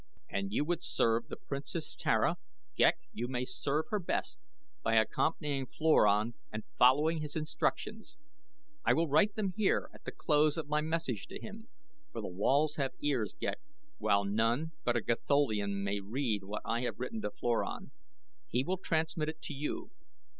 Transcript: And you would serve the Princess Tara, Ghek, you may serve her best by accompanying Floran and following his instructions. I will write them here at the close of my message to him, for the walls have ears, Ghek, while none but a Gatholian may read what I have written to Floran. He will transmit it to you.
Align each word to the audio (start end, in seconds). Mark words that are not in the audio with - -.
And 0.31 0.51
you 0.51 0.65
would 0.65 0.81
serve 0.81 1.27
the 1.27 1.35
Princess 1.35 1.95
Tara, 1.95 2.37
Ghek, 2.75 2.97
you 3.13 3.27
may 3.27 3.45
serve 3.45 3.85
her 3.91 3.99
best 3.99 4.39
by 4.81 4.95
accompanying 4.95 5.67
Floran 5.67 6.33
and 6.51 6.63
following 6.79 7.21
his 7.21 7.35
instructions. 7.35 8.17
I 8.83 8.95
will 8.95 9.07
write 9.07 9.35
them 9.35 9.53
here 9.55 9.91
at 9.93 10.05
the 10.05 10.11
close 10.11 10.57
of 10.57 10.67
my 10.67 10.81
message 10.81 11.27
to 11.27 11.39
him, 11.39 11.67
for 12.11 12.19
the 12.19 12.27
walls 12.27 12.77
have 12.77 12.93
ears, 12.99 13.35
Ghek, 13.39 13.59
while 13.99 14.23
none 14.25 14.71
but 14.83 14.97
a 14.97 15.01
Gatholian 15.01 15.83
may 15.83 15.99
read 15.99 16.45
what 16.45 16.63
I 16.65 16.81
have 16.81 16.99
written 16.99 17.21
to 17.21 17.29
Floran. 17.29 17.91
He 18.47 18.63
will 18.63 18.77
transmit 18.79 19.29
it 19.29 19.39
to 19.43 19.53
you. 19.53 19.91